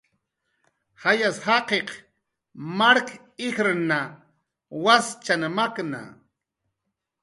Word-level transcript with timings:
Jayas 1.01 1.37
jaqiq 1.45 1.89
mark 2.77 3.07
ijrna 3.47 3.99
waschan 4.83 5.43
makna 5.57 6.01